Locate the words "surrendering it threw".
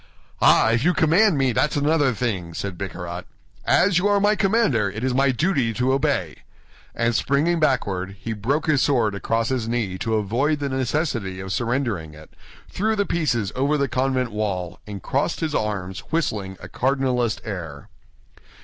11.53-12.95